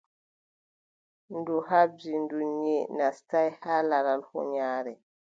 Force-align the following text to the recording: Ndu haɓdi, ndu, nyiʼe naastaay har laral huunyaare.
Ndu 1.37 1.55
haɓdi, 1.69 2.11
ndu, 2.23 2.37
nyiʼe 2.61 2.89
naastaay 2.97 3.47
har 3.61 3.81
laral 3.89 4.21
huunyaare. 4.29 4.93